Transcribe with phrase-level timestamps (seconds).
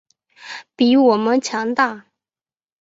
[0.75, 2.07] 比我们强大